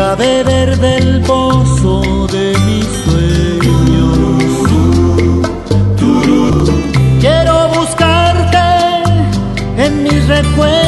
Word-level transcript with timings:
A 0.00 0.14
beber 0.14 0.78
del 0.78 1.20
pozo 1.22 2.28
de 2.28 2.56
mis 2.66 2.86
sueños. 3.04 4.28
Quiero 7.20 7.68
buscarte 7.74 8.58
en 9.76 10.04
mis 10.04 10.28
recuerdos. 10.28 10.87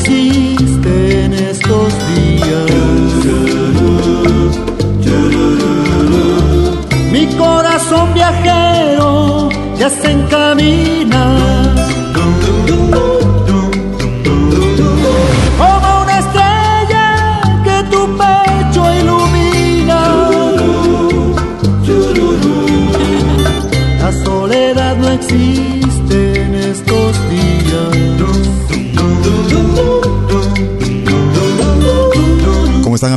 see 0.00 0.49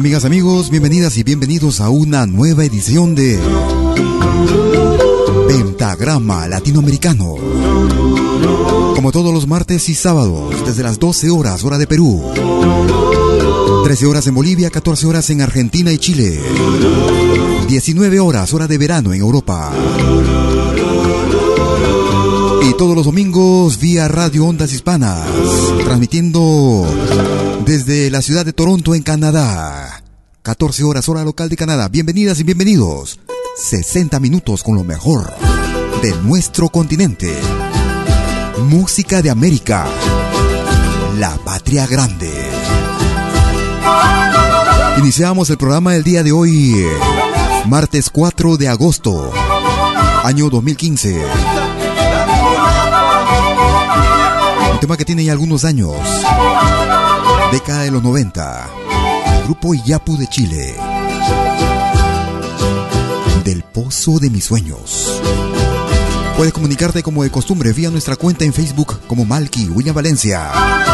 amigas, 0.03 0.25
amigos? 0.25 0.69
Bienvenidas 0.69 1.15
y 1.17 1.23
bienvenidos 1.23 1.79
a 1.79 1.87
una 1.87 2.25
nueva 2.25 2.65
edición 2.65 3.15
de 3.15 3.39
Pentagrama 5.47 6.45
Latinoamericano. 6.45 7.35
Como 8.95 9.11
todos 9.13 9.33
los 9.33 9.47
martes 9.47 9.87
y 9.87 9.95
sábados, 9.95 10.65
desde 10.65 10.83
las 10.83 10.99
12 10.99 11.29
horas 11.29 11.63
hora 11.63 11.77
de 11.77 11.87
Perú, 11.87 12.21
13 13.85 14.05
horas 14.05 14.27
en 14.27 14.35
Bolivia, 14.35 14.69
14 14.69 15.07
horas 15.07 15.29
en 15.29 15.39
Argentina 15.39 15.93
y 15.93 15.97
Chile. 15.97 16.37
19 17.69 18.19
horas, 18.19 18.53
hora 18.53 18.67
de 18.67 18.77
verano 18.77 19.13
en 19.13 19.21
Europa. 19.21 19.71
Y 22.69 22.73
todos 22.73 22.93
los 22.93 23.05
domingos 23.05 23.79
vía 23.79 24.09
Radio 24.09 24.47
Ondas 24.47 24.73
Hispanas, 24.73 25.25
transmitiendo 25.85 26.85
desde 27.65 28.11
la 28.11 28.21
ciudad 28.21 28.45
de 28.45 28.51
Toronto 28.51 28.95
en 28.95 29.01
Canadá. 29.01 29.92
14 30.43 30.83
horas, 30.83 31.07
hora 31.07 31.23
local 31.23 31.47
de 31.47 31.55
Canadá. 31.55 31.87
Bienvenidas 31.87 32.37
y 32.41 32.43
bienvenidos. 32.43 33.17
60 33.55 34.19
minutos 34.19 34.61
con 34.61 34.75
lo 34.75 34.83
mejor 34.83 35.33
de 36.01 36.13
nuestro 36.17 36.67
continente. 36.67 37.33
Música 38.67 39.21
de 39.21 39.29
América. 39.29 39.85
La 41.17 41.37
patria 41.37 41.87
grande. 41.87 42.29
Iniciamos 44.97 45.49
el 45.49 45.57
programa 45.57 45.93
del 45.93 46.03
día 46.03 46.23
de 46.23 46.33
hoy, 46.33 46.87
martes 47.67 48.09
4 48.09 48.57
de 48.57 48.67
agosto, 48.67 49.31
año 50.25 50.49
2015. 50.49 51.23
Un 54.73 54.79
tema 54.81 54.97
que 54.97 55.05
tiene 55.05 55.23
ya 55.23 55.31
algunos 55.31 55.63
años, 55.63 55.95
década 57.53 57.83
de 57.83 57.91
los 57.91 58.03
90. 58.03 58.72
Grupo 59.43 59.73
Iyapu 59.73 60.17
de 60.17 60.27
Chile. 60.27 60.75
Del 63.43 63.61
pozo 63.63 64.17
de 64.19 64.29
mis 64.29 64.45
sueños. 64.45 65.21
Puedes 66.37 66.53
comunicarte 66.53 67.03
como 67.03 67.23
de 67.23 67.29
costumbre 67.29 67.73
vía 67.73 67.89
nuestra 67.89 68.15
cuenta 68.15 68.45
en 68.45 68.53
Facebook 68.53 69.01
como 69.05 69.25
Malky 69.25 69.67
William 69.67 69.95
Valencia. 69.95 70.92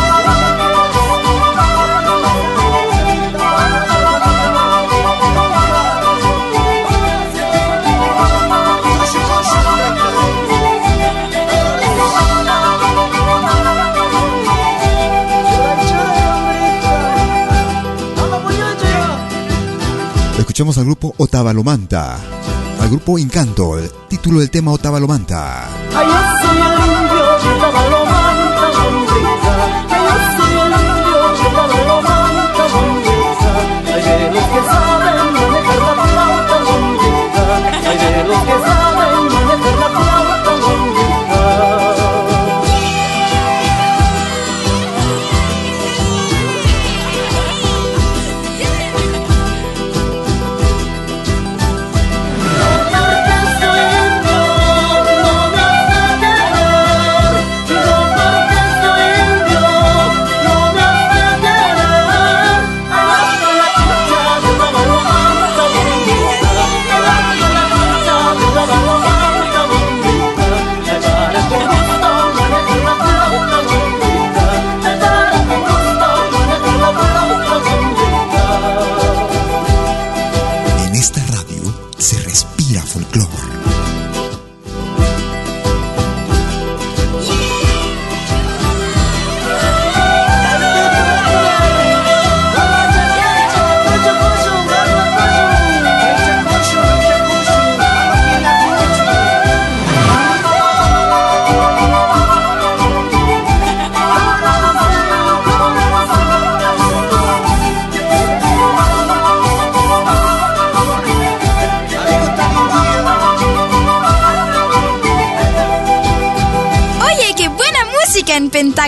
Escuchamos 20.60 20.78
al 20.78 20.84
grupo 20.84 21.16
Otavalomanta, 21.16 22.18
al 22.82 22.90
grupo 22.90 23.18
Encanto, 23.18 23.80
el 23.80 23.90
título 24.10 24.42
del 24.42 24.50
tema 24.50 24.74
Otavalomanta. 24.74 25.70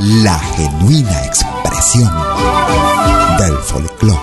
La 0.00 0.36
genuina 0.56 1.24
expresión 1.24 2.12
del 3.38 3.56
folclore. 3.58 4.18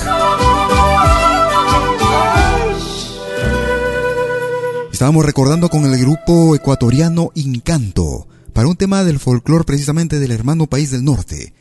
Estábamos 4.93 5.27
recordando 5.27 5.69
con 5.69 5.85
el 5.85 5.99
grupo 5.99 6.55
ecuatoriano 6.55 7.33
Incanto 7.35 8.29
para 8.53 8.69
un 8.69 8.77
tema 8.77 9.03
del 9.03 9.19
folclore 9.19 9.65
precisamente 9.65 10.21
del 10.21 10.31
hermano 10.31 10.69
país 10.69 10.93
del 10.93 11.05
norte 11.05 11.53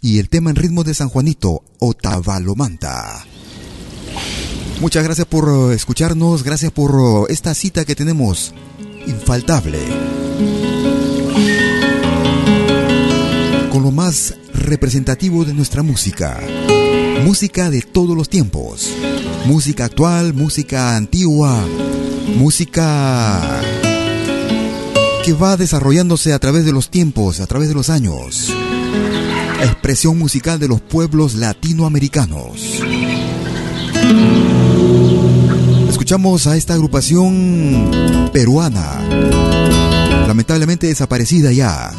y 0.00 0.18
el 0.18 0.30
tema 0.30 0.48
en 0.48 0.56
ritmo 0.56 0.82
de 0.82 0.94
San 0.94 1.10
Juanito, 1.10 1.62
Otavalomanta. 1.78 3.26
Muchas 4.80 5.04
gracias 5.04 5.26
por 5.26 5.48
uh, 5.48 5.70
escucharnos, 5.70 6.42
gracias 6.42 6.70
por 6.70 6.94
uh, 6.94 7.26
esta 7.28 7.54
cita 7.54 7.84
que 7.86 7.94
tenemos, 7.94 8.52
infaltable, 9.06 9.78
con 13.72 13.82
lo 13.82 13.90
más 13.90 14.34
representativo 14.52 15.44
de 15.46 15.54
nuestra 15.54 15.82
música. 15.82 16.38
Música 17.24 17.70
de 17.70 17.80
todos 17.80 18.14
los 18.14 18.28
tiempos, 18.28 18.92
música 19.46 19.86
actual, 19.86 20.34
música 20.34 20.94
antigua, 20.96 21.64
música 22.36 23.62
que 25.24 25.32
va 25.32 25.56
desarrollándose 25.56 26.34
a 26.34 26.38
través 26.38 26.66
de 26.66 26.72
los 26.72 26.90
tiempos, 26.90 27.40
a 27.40 27.46
través 27.46 27.68
de 27.68 27.74
los 27.74 27.88
años. 27.88 28.52
Expresión 29.62 30.18
musical 30.18 30.58
de 30.60 30.68
los 30.68 30.82
pueblos 30.82 31.34
latinoamericanos. 31.34 32.82
Escuchamos 36.06 36.46
a 36.46 36.56
esta 36.56 36.74
agrupación 36.74 37.90
peruana, 38.32 39.00
lamentablemente 40.28 40.86
desaparecida 40.86 41.50
ya, 41.50 41.90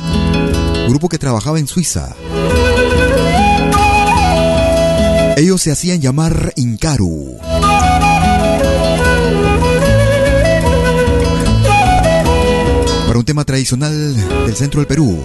grupo 0.87 1.09
que 1.09 1.17
trabajaba 1.17 1.59
en 1.59 1.67
Suiza. 1.67 2.15
Ellos 5.35 5.61
se 5.61 5.73
hacían 5.73 5.99
llamar 5.99 6.53
Incaru. 6.55 7.37
Para 13.07 13.19
un 13.19 13.25
tema 13.25 13.43
tradicional 13.43 14.15
del 14.45 14.55
centro 14.55 14.79
del 14.79 14.87
Perú. 14.87 15.21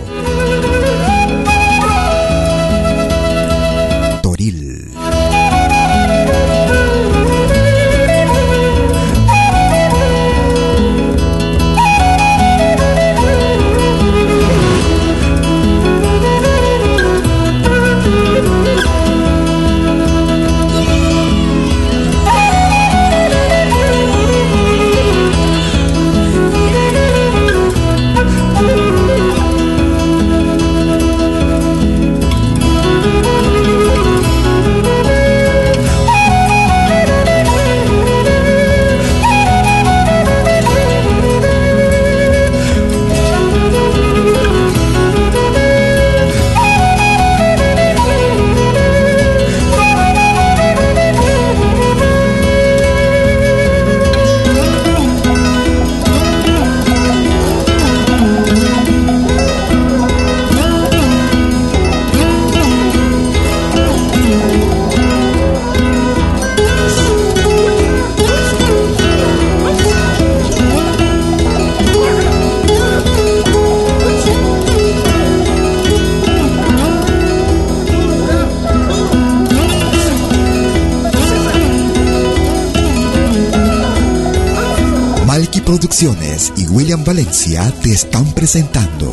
Y 86.57 86.67
William 86.67 87.05
Valencia 87.05 87.73
te 87.81 87.93
están 87.93 88.25
presentando 88.33 89.13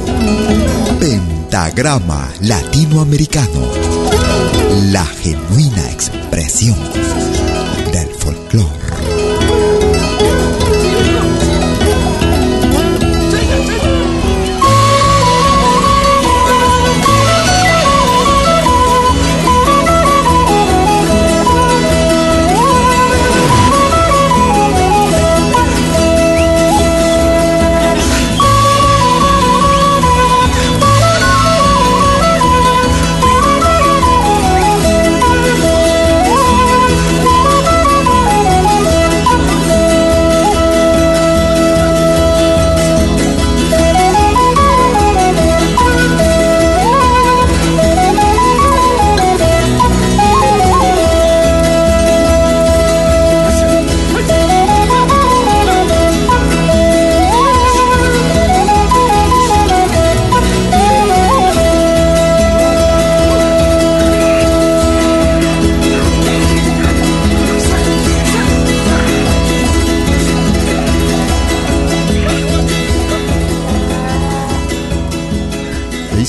Pentagrama 0.99 2.27
Latinoamericano, 2.41 3.61
la 4.91 5.05
genuina 5.05 5.87
expresión 5.91 6.79
del 7.93 8.07
folclore. 8.17 8.78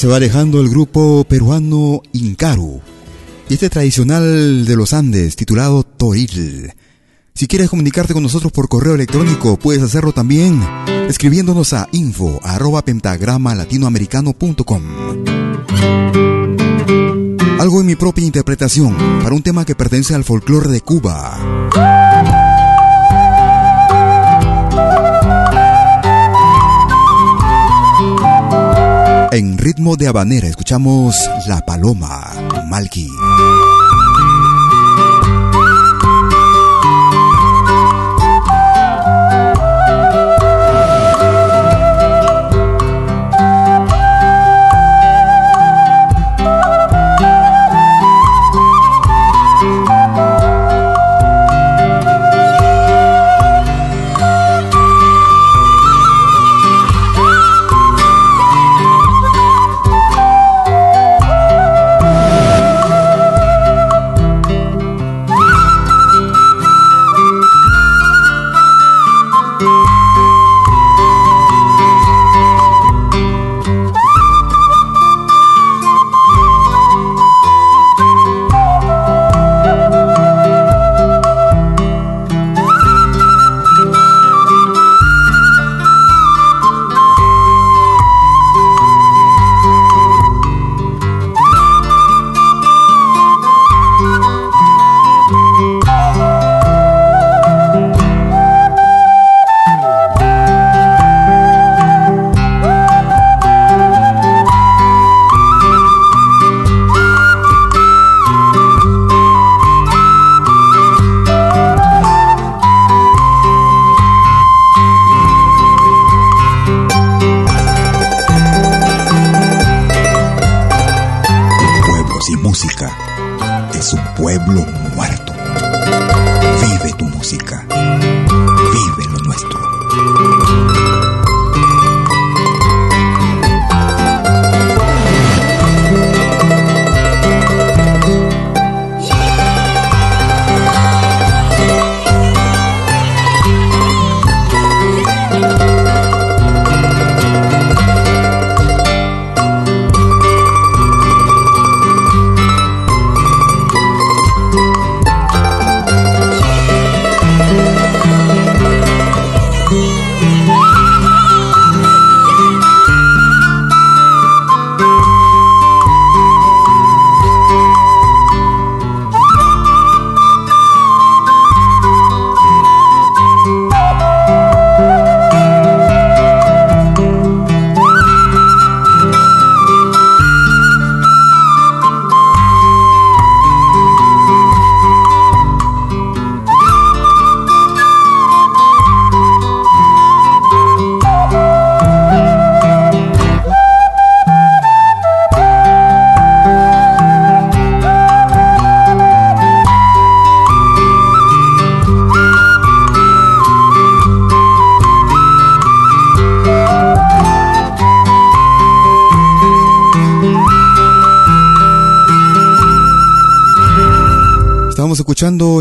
Se 0.00 0.06
va 0.06 0.18
dejando 0.18 0.62
el 0.62 0.70
grupo 0.70 1.24
peruano 1.24 2.00
Incaru 2.14 2.80
y 3.50 3.52
este 3.52 3.68
tradicional 3.68 4.64
de 4.64 4.74
los 4.74 4.94
Andes 4.94 5.36
titulado 5.36 5.82
Toril. 5.82 6.72
Si 7.34 7.46
quieres 7.46 7.68
comunicarte 7.68 8.14
con 8.14 8.22
nosotros 8.22 8.50
por 8.50 8.70
correo 8.70 8.94
electrónico, 8.94 9.58
puedes 9.58 9.82
hacerlo 9.82 10.12
también 10.12 10.58
escribiéndonos 11.06 11.74
a 11.74 11.86
info 11.92 12.40
arroba 12.42 12.82
pentagrama 12.82 13.54
latinoamericano.com. 13.54 14.82
Algo 17.58 17.80
en 17.80 17.86
mi 17.86 17.94
propia 17.94 18.24
interpretación 18.24 18.96
para 19.22 19.34
un 19.34 19.42
tema 19.42 19.66
que 19.66 19.74
pertenece 19.74 20.14
al 20.14 20.24
folclore 20.24 20.70
de 20.70 20.80
Cuba. 20.80 21.59
En 29.32 29.58
ritmo 29.58 29.96
de 29.96 30.08
habanera 30.08 30.48
escuchamos 30.48 31.14
La 31.46 31.60
Paloma, 31.60 32.32
Malky. 32.66 33.08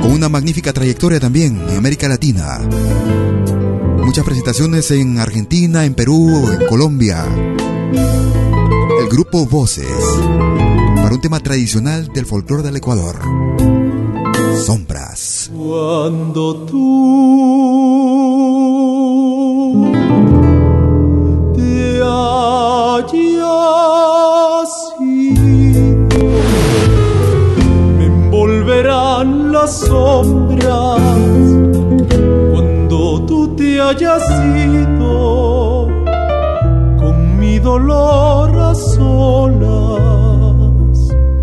Con 0.03 0.11
una 0.11 0.29
magnífica 0.29 0.71
trayectoria 0.71 1.19
también 1.19 1.59
en 1.67 1.77
América 1.77 2.07
Latina. 2.07 2.59
Muchas 4.03 4.23
presentaciones 4.23 4.91
en 4.91 5.17
Argentina, 5.17 5.83
en 5.83 5.95
Perú, 5.95 6.47
en 6.51 6.67
Colombia. 6.67 7.25
El 9.01 9.09
grupo 9.09 9.47
Voces. 9.47 9.87
Para 10.95 11.15
un 11.15 11.21
tema 11.21 11.39
tradicional 11.39 12.13
del 12.13 12.27
folclore 12.27 12.61
del 12.61 12.75
Ecuador. 12.75 13.19
Sombras. 14.63 15.36
Cuando 15.67 16.55
tú 16.55 16.77
te 21.55 21.99
hayas 22.01 23.11
ido, 25.01 26.23
me 27.97 28.05
envolverán 28.05 29.51
las 29.51 29.71
sombras. 29.81 31.01
Cuando 32.53 33.25
tú 33.25 33.53
te 33.57 33.81
hayas 33.81 34.23
ido, 34.55 35.89
con 36.97 37.37
mi 37.37 37.59
dolor 37.59 38.57
a 38.57 38.73
solas, 38.73 39.67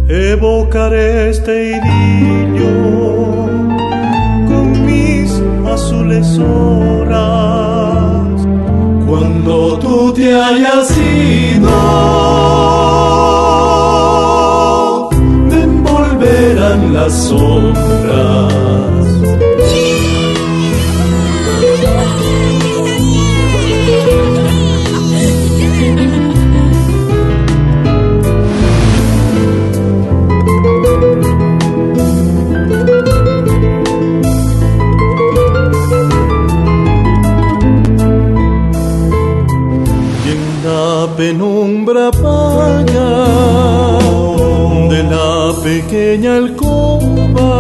evocaré 0.08 1.28
este 1.28 1.72
idilio 1.76 3.53
azules 5.74 6.38
horas. 6.38 7.16
Cuando 9.06 9.78
tú 9.78 10.12
te 10.12 10.32
hayas 10.32 10.96
ido, 10.96 11.70
me 15.48 15.62
envolverán 15.62 16.94
las 16.94 17.12
sombras. 17.12 18.83
Pequeña 45.64 46.36
alcoba. 46.36 47.52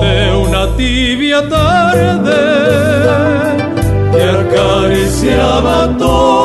De 0.00 0.20
una 0.46 0.62
tibia 0.76 1.46
tarde 1.46 2.40
te 4.12 4.22
acariciaba 4.40 5.94
toda 5.98 6.37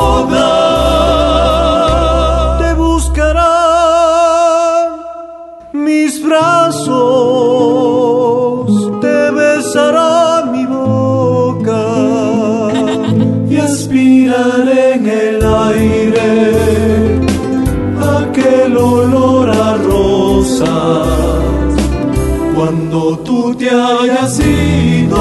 Cuando 22.54 23.18
tú 23.18 23.54
te 23.56 23.68
hayas 23.68 24.38
ido, 24.38 25.18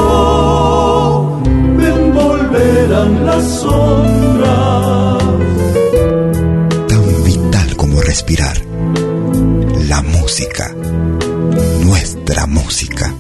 me 1.76 1.88
envolverán 1.88 3.26
las 3.26 3.44
sombras. 3.44 5.24
Tan 6.88 7.24
vital 7.24 7.76
como 7.76 8.00
respirar. 8.02 8.58
La 9.90 10.04
música. 10.04 10.76
Nuestra 11.84 12.46
música. 12.46 13.16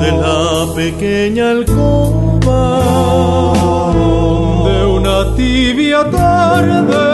De 0.00 0.10
la 0.12 0.66
pequeña 0.74 1.50
alcoba 1.50 2.62
de 4.64 4.86
una 4.86 5.36
tibia 5.36 6.00
tarde 6.10 7.06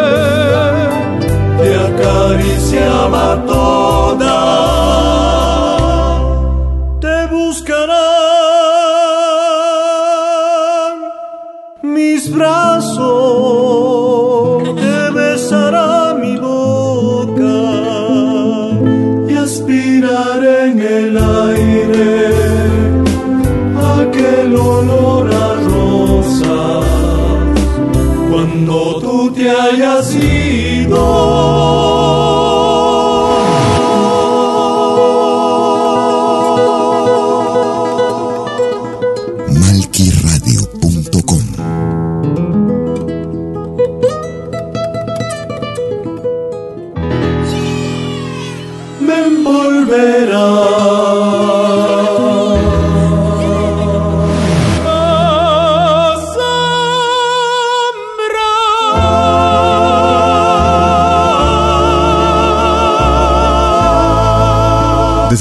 te 1.59 1.68
acariciaba 1.88 3.24
toda 3.44 4.36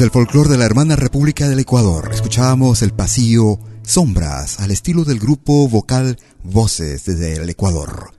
el 0.06 0.12
folclore 0.12 0.50
de 0.50 0.58
la 0.60 0.66
hermana 0.66 0.96
República 0.96 1.50
del 1.50 1.60
Ecuador, 1.60 2.12
escuchábamos 2.14 2.84
el 2.84 2.92
pasillo 2.92 3.58
Sombras 3.82 4.60
al 4.60 4.70
estilo 4.70 5.04
del 5.04 5.18
grupo 5.18 5.68
vocal 5.68 6.20
Voces 6.44 7.06
desde 7.06 7.34
el 7.42 7.50
Ecuador. 7.50 8.12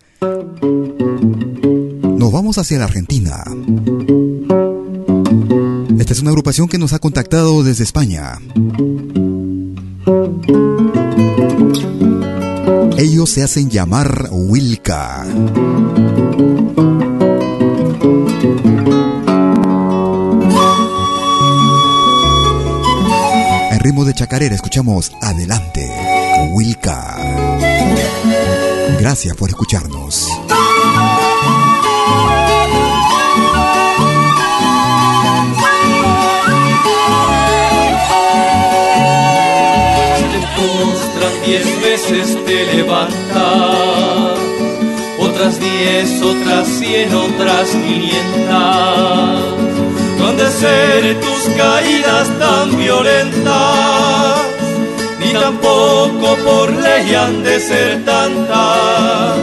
Nos 2.03 2.33
vamos 2.33 2.59
hacia 2.59 2.79
la 2.79 2.87
Argentina. 2.87 3.45
Esta 5.97 6.13
es 6.13 6.21
una 6.21 6.31
agrupación 6.31 6.67
que 6.67 6.79
nos 6.79 6.93
ha 6.93 6.99
contactado 6.99 7.63
desde 7.63 7.85
España. 7.85 8.39
Ellos 12.99 13.31
se 13.31 13.45
hacen 13.45 13.71
llamar 13.71 14.29
Wilca. 14.33 15.25
De 24.05 24.15
chacarera 24.15 24.55
escuchamos 24.55 25.13
Adelante, 25.23 25.91
Wilka. 26.53 27.17
Gracias 28.99 29.37
por 29.37 29.49
escucharnos. 29.49 30.29
Diez 41.47 41.81
veces 41.81 42.45
te 42.45 42.67
levantas, 42.75 44.37
otras 45.21 45.61
diez, 45.61 46.21
otras 46.21 46.67
cien, 46.67 47.15
otras 47.15 47.71
quinientas 47.71 49.76
de 50.37 50.51
ser 50.51 51.21
tus 51.21 51.43
caídas 51.57 52.29
tan 52.39 52.77
violentas, 52.77 54.41
ni 55.21 55.33
tampoco 55.33 56.37
por 56.45 56.73
ley 56.73 57.15
han 57.15 57.43
de 57.43 57.59
ser 57.59 58.05
tantas. 58.05 59.39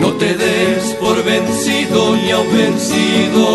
No 0.00 0.12
te 0.12 0.34
des 0.34 0.84
por 1.00 1.22
vencido 1.22 2.16
ni 2.16 2.30
aun 2.30 2.50
vencido, 2.56 3.46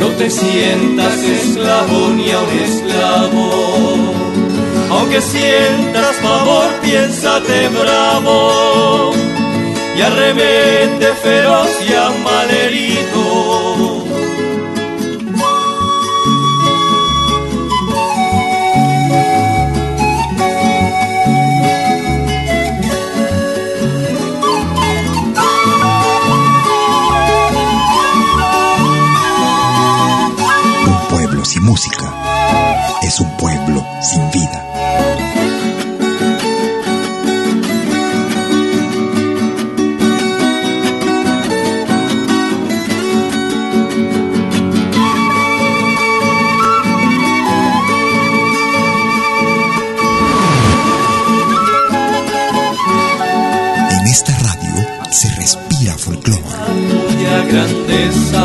no 0.00 0.08
te 0.18 0.28
sientas 0.30 1.16
esclavo 1.22 2.08
ni 2.16 2.30
a 2.30 2.40
un 2.40 2.58
esclavo. 2.68 3.50
Aunque 4.90 5.20
sientas 5.20 6.16
favor, 6.16 6.68
piénsate 6.82 7.68
bravo 7.68 9.12
y 9.96 10.00
arremete 10.02 11.12
feroz 11.22 11.68
y 11.88 12.22
malherido 12.24 13.83
grandeza 57.54 58.44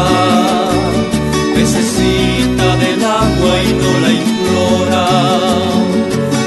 y 3.64 3.74
no 3.82 3.92
la 4.04 4.12
implora. 4.24 5.08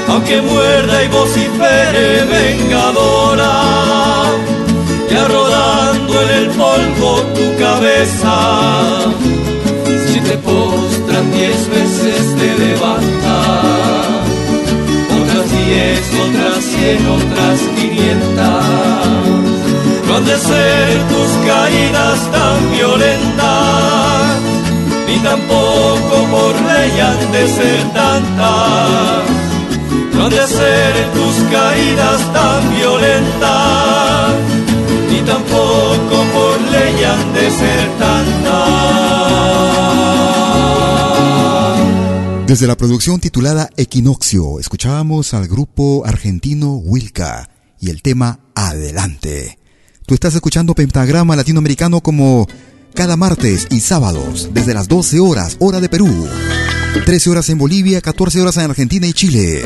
Aunque 0.09 0.41
muerda 0.41 1.03
y 1.03 1.07
vocifere 1.09 2.23
vengadora, 2.35 3.53
ya 5.11 5.27
rodando 5.27 6.21
en 6.21 6.29
el 6.39 6.47
polvo 6.61 7.09
tu 7.35 7.45
cabeza. 7.59 8.35
Si 10.07 10.19
te 10.21 10.37
postran 10.37 11.31
diez 11.31 11.67
veces 11.69 12.35
te 12.39 12.49
levanta, 12.65 13.35
otras 15.19 15.45
diez, 15.51 16.01
otras 16.25 16.63
cien, 16.63 17.01
otras 17.17 17.59
quinientas. 17.77 19.22
No 20.13 20.19
han 20.19 20.25
de 20.25 20.37
ser 20.37 21.07
tus 21.07 21.47
caídas 21.47 22.31
tan 22.31 22.71
violentas 22.71 24.43
ni 25.07 25.17
tampoco 25.23 26.27
por 26.29 26.53
ley 26.61 26.99
han 26.99 27.31
de 27.31 27.47
ser 27.47 27.93
tantas. 27.93 29.23
No 30.13 30.25
han 30.25 30.29
de 30.29 30.47
ser 30.47 31.11
tus 31.13 31.35
caídas 31.51 32.21
tan 32.31 32.75
violentas, 32.75 34.33
ni 35.09 35.19
tampoco 35.21 36.25
por 36.35 36.61
ley 36.71 37.03
han 37.03 37.33
de 37.33 37.49
ser 37.49 37.89
tantas. 37.97 38.43
Desde 42.45 42.67
la 42.67 42.77
producción 42.77 43.19
titulada 43.19 43.67
Equinoccio, 43.77 44.59
escuchábamos 44.59 45.33
al 45.33 45.47
grupo 45.47 46.03
argentino 46.05 46.75
Wilca 46.75 47.49
y 47.79 47.89
el 47.89 48.03
tema 48.03 48.41
Adelante. 48.53 49.62
Tú 50.05 50.13
estás 50.13 50.35
escuchando 50.35 50.75
Pentagrama 50.75 51.35
Latinoamericano 51.35 52.01
como 52.01 52.45
cada 52.93 53.15
martes 53.15 53.67
y 53.69 53.79
sábados 53.79 54.49
desde 54.53 54.73
las 54.73 54.89
12 54.89 55.21
horas, 55.21 55.55
hora 55.59 55.79
de 55.79 55.87
Perú. 55.87 56.27
13 57.05 57.29
horas 57.29 57.49
en 57.49 57.57
Bolivia, 57.57 58.01
14 58.01 58.41
horas 58.41 58.57
en 58.57 58.69
Argentina 58.69 59.07
y 59.07 59.13
Chile. 59.13 59.63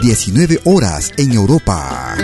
19 0.00 0.60
horas 0.64 1.12
en 1.18 1.32
Europa. 1.32 2.16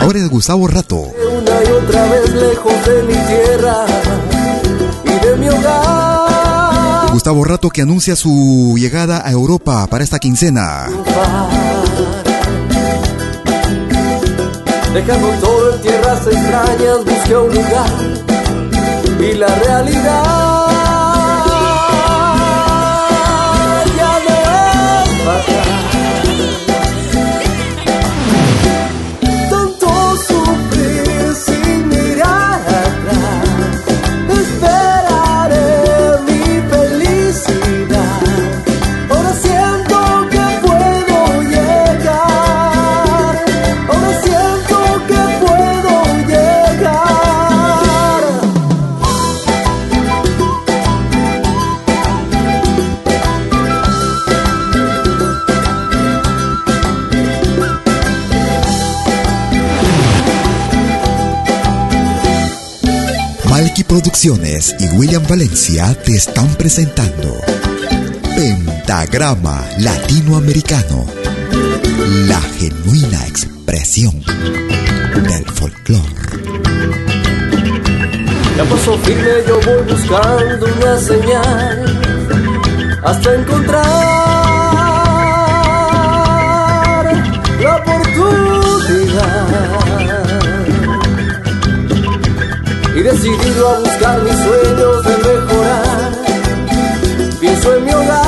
Ahora 0.00 0.18
es 0.20 0.28
Gustavo 0.28 0.68
Rato. 0.68 0.96
Una 0.96 1.50
y 1.50 1.72
otra 1.72 2.08
vez 2.08 2.34
lejos 2.34 2.86
de 2.86 3.02
mi 3.02 3.14
tierra 3.14 3.86
y 5.04 5.26
de 5.26 5.36
mi 5.38 5.48
hogar. 5.48 7.12
Gustavo 7.12 7.44
Rato 7.44 7.68
que 7.68 7.82
anuncia 7.82 8.14
su 8.14 8.76
llegada 8.78 9.26
a 9.26 9.32
Europa 9.32 9.88
para 9.88 10.04
esta 10.04 10.20
quincena. 10.20 10.88
Dejando 14.94 15.28
todo 15.40 15.74
en 15.74 15.80
tierras 15.80 16.26
extrañas, 16.26 17.04
busqué 17.04 17.36
un 17.36 17.54
lugar. 17.54 17.90
Y 19.20 19.32
la 19.34 19.46
realidad 19.46 20.51
Producciones 63.92 64.74
y 64.78 64.88
William 64.96 65.22
Valencia 65.28 65.94
te 66.02 66.12
están 66.12 66.48
presentando 66.54 67.38
Pentagrama 68.34 69.68
Latinoamericano, 69.80 71.04
la 72.26 72.40
genuina 72.40 73.26
expresión 73.26 74.18
del 75.28 75.44
folclore. 75.44 76.02
Yo 78.56 79.60
voy 79.60 79.82
buscando 79.92 80.66
una 80.74 80.96
señal 80.98 82.00
hasta 83.04 83.34
encontrar 83.34 84.21
decidido 93.02 93.68
a 93.68 93.78
buscar 93.80 94.22
mis 94.22 94.32
sueños 94.32 95.04
de 95.04 95.16
mejorar. 95.16 96.12
Pienso 97.40 97.74
en 97.76 97.84
mi 97.84 97.92
hogar. 97.92 98.21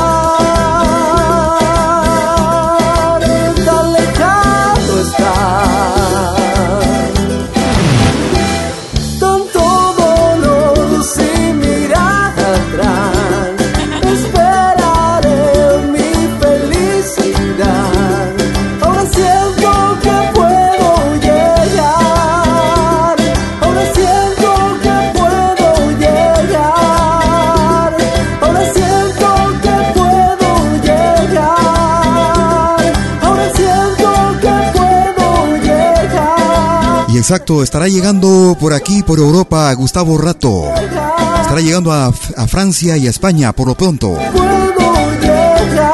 Exacto, 37.25 37.63
estará 37.63 37.89
llegando 37.89 38.55
por 38.61 38.75
aquí, 38.75 39.03
por 39.03 39.19
Europa, 39.19 39.73
Gustavo 39.73 40.19
Rato. 40.19 40.65
Estará 40.75 41.59
llegando 41.63 41.91
a, 41.91 42.09
a 42.09 42.47
Francia 42.47 42.99
y 42.99 43.07
a 43.07 43.11
España 43.11 43.55
por 43.55 43.67
lo 43.67 43.75
pronto. 43.75 44.19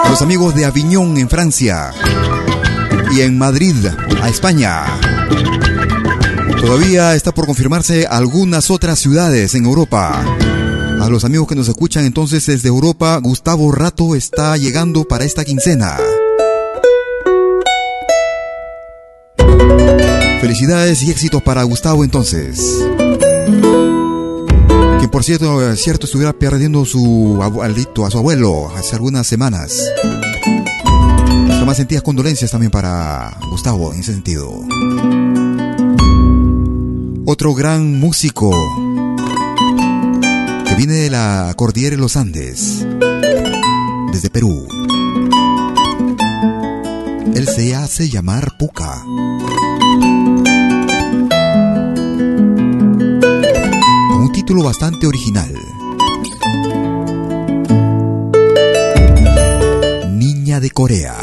Los 0.08 0.22
amigos 0.22 0.56
de 0.56 0.64
Aviñón 0.64 1.16
en 1.18 1.28
Francia 1.28 1.92
y 3.12 3.20
en 3.20 3.38
Madrid, 3.38 3.76
a 4.20 4.28
España. 4.28 4.82
Todavía 6.60 7.14
está 7.14 7.30
por 7.30 7.46
confirmarse 7.46 8.08
algunas 8.08 8.68
otras 8.68 8.98
ciudades 8.98 9.54
en 9.54 9.66
Europa. 9.66 10.24
A 11.00 11.08
los 11.08 11.24
amigos 11.24 11.46
que 11.46 11.54
nos 11.54 11.68
escuchan 11.68 12.06
entonces 12.06 12.44
desde 12.46 12.66
Europa, 12.66 13.16
Gustavo 13.22 13.70
Rato 13.70 14.16
está 14.16 14.56
llegando 14.56 15.04
para 15.04 15.24
esta 15.24 15.44
quincena. 15.44 15.96
Felicidades 20.40 21.03
y 21.03 21.11
éxitos 21.11 21.42
para 21.42 21.62
Gustavo 21.64 22.03
entonces. 22.03 22.59
Que 25.00 25.09
por 25.09 25.22
cierto, 25.22 25.76
cierto 25.76 26.07
estuviera 26.07 26.33
perdiendo 26.33 26.87
su 26.87 27.38
abuelito, 27.42 28.07
a 28.07 28.11
su 28.11 28.18
abuelo, 28.18 28.70
hace 28.74 28.96
algunas 28.96 29.26
semanas. 29.26 29.76
Nuestras 31.26 31.66
más 31.66 31.76
sentidas 31.76 32.03
condolencias 32.03 32.50
también 32.50 32.70
para 32.70 33.38
Gustavo 33.50 33.92
en 33.92 34.00
ese 34.00 34.14
sentido. 34.14 34.50
Otro 37.26 37.55
gran 37.55 38.00
músico 38.00 38.50
que 40.66 40.74
viene 40.74 40.94
de 40.94 41.11
la 41.11 41.53
cordillera 41.55 41.96
de 41.96 42.03
los 42.03 42.16
Andes, 42.16 42.87
desde 44.11 44.31
Perú. 44.31 44.66
Él 47.35 47.46
se 47.46 47.74
hace 47.74 48.09
llamar 48.09 48.57
Puca. 48.59 49.05
Título 54.50 54.64
bastante 54.64 55.06
original. 55.06 55.54
Niña 60.10 60.58
de 60.58 60.70
Corea. 60.72 61.14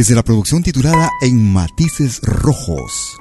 Desde 0.00 0.14
la 0.14 0.24
producción 0.24 0.62
titulada 0.62 1.10
En 1.20 1.52
Matices 1.52 2.20
Rojos. 2.22 3.18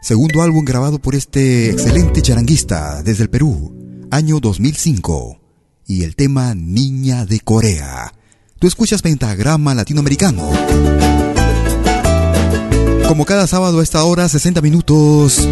Segundo 0.00 0.40
álbum 0.40 0.64
grabado 0.64 0.98
por 0.98 1.14
este 1.14 1.68
excelente 1.68 2.22
charanguista 2.22 3.02
desde 3.02 3.24
el 3.24 3.28
Perú, 3.28 4.08
año 4.10 4.40
2005. 4.40 5.38
Y 5.86 6.04
el 6.04 6.16
tema 6.16 6.54
Niña 6.54 7.26
de 7.26 7.40
Corea. 7.40 8.10
Tú 8.58 8.68
escuchas 8.68 9.02
Pentagrama 9.02 9.74
Latinoamericano. 9.74 10.48
Como 13.06 13.26
cada 13.26 13.46
sábado 13.46 13.80
a 13.80 13.82
esta 13.82 14.02
hora, 14.04 14.30
60 14.30 14.62
minutos 14.62 15.46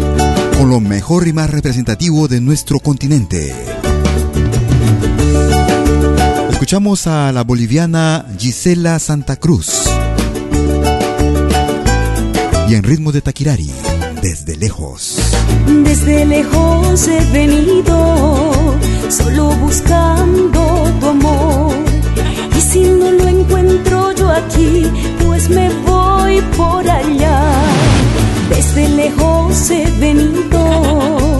con 0.57 0.71
lo 0.71 0.79
mejor 0.79 1.27
y 1.27 1.33
más 1.33 1.51
representativo 1.51 2.27
de 2.27 2.41
nuestro 2.41 2.79
continente. 2.79 3.53
Escuchamos 6.49 7.05
a 7.05 7.31
la 7.31 7.43
boliviana 7.43 8.25
Gisela 8.39 8.97
Santa 8.97 9.35
Cruz. 9.35 9.80
Y 12.71 12.75
en 12.75 12.83
ritmo 12.83 13.11
de 13.11 13.19
Taquirari, 13.19 13.69
desde 14.21 14.55
lejos. 14.55 15.17
Desde 15.83 16.25
lejos 16.25 17.05
he 17.05 17.19
venido, 17.33 18.15
solo 19.09 19.49
buscando 19.57 20.89
tu 21.01 21.05
amor. 21.05 21.73
Y 22.57 22.61
si 22.61 22.79
no 22.79 23.11
lo 23.11 23.27
encuentro 23.27 24.13
yo 24.13 24.29
aquí, 24.29 24.89
pues 25.21 25.49
me 25.49 25.69
voy 25.85 26.39
por 26.55 26.89
allá. 26.89 27.41
Desde 28.49 28.87
lejos 28.87 29.69
he 29.69 29.91
venido, 29.99 31.30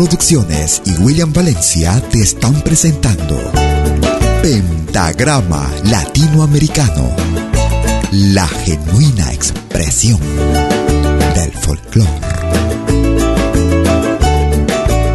Producciones 0.00 0.80
y 0.86 0.92
William 1.02 1.30
Valencia 1.30 2.02
te 2.10 2.22
están 2.22 2.54
presentando 2.62 3.38
Pentagrama 4.40 5.70
Latinoamericano, 5.84 7.14
la 8.10 8.48
genuina 8.48 9.30
expresión 9.30 10.18
del 11.34 11.52
folclore. 11.52 12.08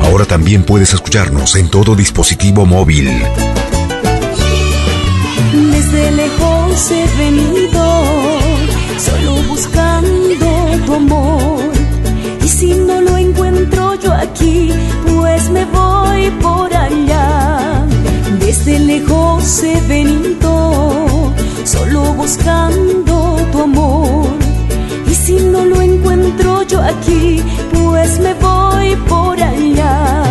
Ahora 0.04 0.26
también 0.26 0.63
puedes 0.63 0.93
escucharnos 0.93 1.56
en 1.56 1.71
todo 1.71 1.95
dispositivo 1.95 2.67
móvil. 2.67 3.10
Desde 5.52 6.12
lejos 6.12 6.91
he 6.91 7.08
venido, 7.17 8.04
solo 9.00 9.48
buscando 9.50 10.36
tu 10.86 10.93
amor. 10.93 11.71
Y 12.43 12.48
si 12.48 12.67
no 12.76 13.02
lo 13.02 13.17
encuentro 13.17 13.95
yo 13.95 14.13
aquí, 14.13 14.64
por 16.42 16.74
allá. 16.74 17.86
Desde 18.40 18.80
lejos 18.80 19.64
he 19.64 19.80
venido, 19.82 21.32
solo 21.64 22.02
buscando 22.14 23.38
tu 23.52 23.62
amor. 23.62 24.28
Y 25.08 25.14
si 25.14 25.34
no 25.34 25.66
lo 25.66 25.82
encuentro 25.82 26.64
yo 26.64 26.82
aquí, 26.82 27.42
pues 27.74 28.20
me 28.20 28.34
voy 28.36 28.96
por 29.08 29.42
allá. 29.42 30.24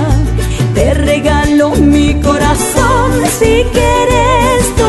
Te 0.74 0.94
regalo 0.94 1.70
mi 1.76 2.14
corazón, 2.20 3.10
si 3.38 3.64
quieres 3.72 4.83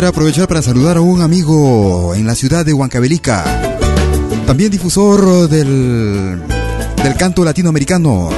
Quisiera 0.00 0.12
aprovechar 0.12 0.48
para 0.48 0.62
saludar 0.62 0.96
a 0.96 1.02
un 1.02 1.20
amigo 1.20 2.14
en 2.14 2.26
la 2.26 2.34
ciudad 2.34 2.64
de 2.64 2.72
Huancavelica, 2.72 3.44
también 4.46 4.70
difusor 4.70 5.46
del, 5.46 6.40
del 7.04 7.14
canto 7.18 7.44
latinoamericano, 7.44 8.30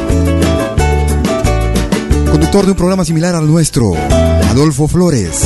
conductor 2.33 2.65
de 2.65 2.73
un 2.73 2.77
programa 2.77 3.05
similar 3.05 3.37
al 3.37 3.47
nuestro, 3.47 3.93
Adolfo 3.95 4.89
Flores. 4.89 5.41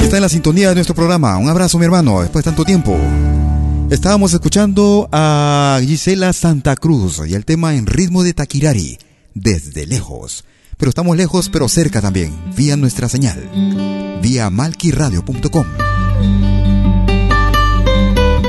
Está 0.00 0.16
en 0.16 0.22
la 0.22 0.28
sintonía 0.28 0.70
de 0.70 0.74
nuestro 0.74 0.96
programa. 0.96 1.38
Un 1.38 1.48
abrazo, 1.48 1.78
mi 1.78 1.84
hermano, 1.84 2.20
después 2.20 2.44
de 2.44 2.50
tanto 2.50 2.64
tiempo. 2.64 2.98
Estábamos 3.88 4.34
escuchando 4.34 5.08
a 5.12 5.78
Gisela 5.80 6.32
Santa 6.32 6.74
Cruz 6.74 7.22
y 7.24 7.34
el 7.34 7.44
tema 7.44 7.76
en 7.76 7.86
ritmo 7.86 8.24
de 8.24 8.34
Taquirari, 8.34 8.98
desde 9.34 9.86
lejos. 9.86 10.44
Pero 10.78 10.90
estamos 10.90 11.16
lejos, 11.16 11.48
pero 11.48 11.68
cerca 11.68 12.00
también, 12.00 12.32
vía 12.56 12.76
nuestra 12.76 13.08
señal, 13.08 14.18
vía 14.22 14.48
malquiradio.com. 14.48 15.66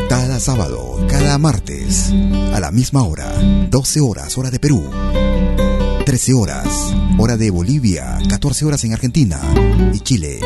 Cada 0.07 0.39
sábado, 0.39 1.07
cada 1.09 1.39
martes, 1.39 2.11
a 2.53 2.59
la 2.59 2.69
misma 2.71 3.01
hora, 3.01 3.34
12 3.71 4.01
horas, 4.01 4.38
hora 4.38 4.51
de 4.51 4.59
Perú. 4.59 4.91
13 6.05 6.34
horas, 6.34 6.67
hora 7.17 7.36
de 7.36 7.49
Bolivia, 7.49 8.19
14 8.30 8.65
horas 8.65 8.84
en 8.84 8.93
Argentina 8.93 9.41
y 9.91 9.99
Chile. 10.01 10.39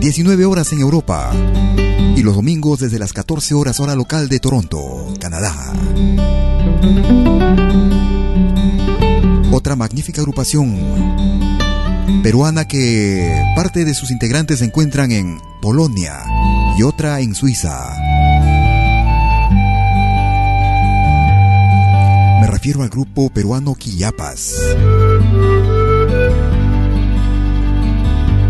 19 0.00 0.44
horas 0.44 0.72
en 0.72 0.80
Europa. 0.80 1.32
Y 2.16 2.22
los 2.22 2.36
domingos 2.36 2.78
desde 2.78 3.00
las 3.00 3.12
14 3.12 3.54
horas 3.54 3.80
hora 3.80 3.96
local 3.96 4.28
de 4.28 4.38
Toronto, 4.38 5.14
Canadá. 5.20 5.72
Otra 9.58 9.74
magnífica 9.74 10.20
agrupación 10.20 10.78
peruana 12.22 12.68
que 12.68 13.42
parte 13.56 13.84
de 13.84 13.92
sus 13.92 14.12
integrantes 14.12 14.60
se 14.60 14.66
encuentran 14.66 15.10
en 15.10 15.40
Polonia 15.60 16.22
y 16.78 16.84
otra 16.84 17.18
en 17.18 17.34
Suiza. 17.34 17.92
Me 22.40 22.46
refiero 22.46 22.84
al 22.84 22.88
grupo 22.88 23.30
peruano 23.30 23.74
Quillapas. 23.74 24.54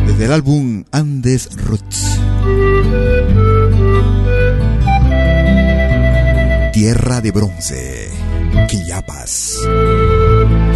Desde 0.07 0.25
el 0.27 0.31
álbum 0.31 0.85
Andes 0.93 1.49
Roots. 1.57 2.21
Tierra 6.75 7.23
de 7.23 7.31
bronce. 7.31 8.11
Quillapas. 8.69 9.57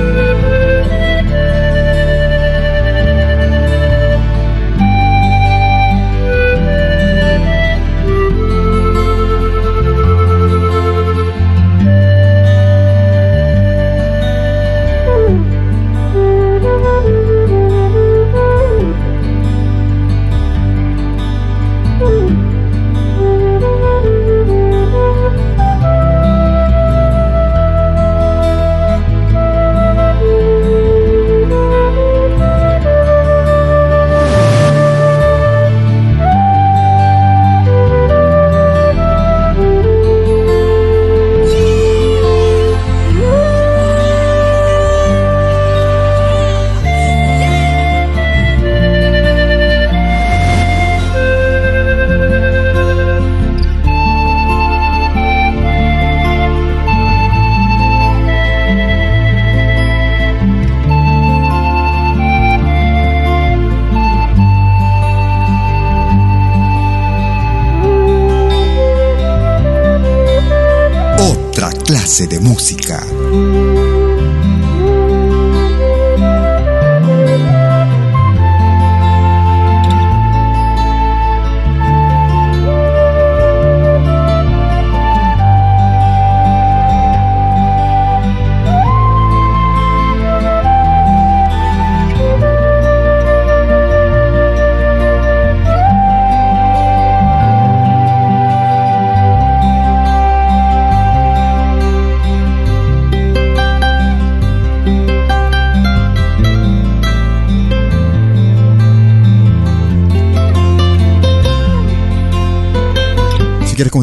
Thank 0.03 0.53
you. 0.57 0.62